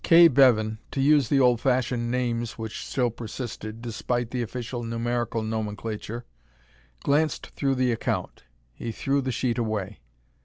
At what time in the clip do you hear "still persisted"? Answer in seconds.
2.83-3.83